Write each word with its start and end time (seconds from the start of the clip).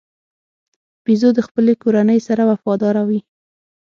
بیزو 1.03 1.29
د 1.35 1.39
خپلې 1.47 1.73
کورنۍ 1.83 2.19
سره 2.27 2.43
وفاداره 2.51 3.01
وي. 3.09 3.19